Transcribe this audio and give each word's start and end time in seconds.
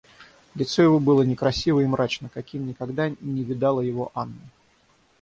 Лицо 0.55 0.81
его 0.81 0.99
было 0.99 1.21
некрасиво 1.21 1.81
и 1.81 1.85
мрачно, 1.85 2.27
каким 2.27 2.65
никогда 2.65 3.11
не 3.21 3.43
видала 3.43 3.81
его 3.81 4.11
Анна. 4.15 4.41